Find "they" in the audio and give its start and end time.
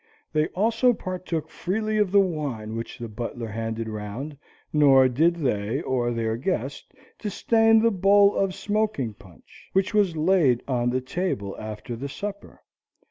0.33-0.47, 5.35-5.83